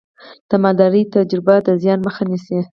د 0.49 0.51
مالدارۍ 0.63 1.03
تجربه 1.15 1.55
د 1.65 1.67
زیان 1.81 1.99
مخه 2.07 2.23
نیسي. 2.31 2.57